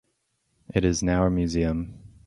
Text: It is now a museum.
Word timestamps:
It 0.73 0.83
is 0.83 1.03
now 1.03 1.27
a 1.27 1.29
museum. 1.29 1.93